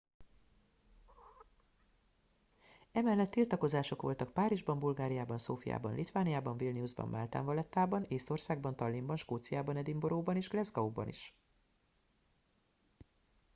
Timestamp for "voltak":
4.01-4.33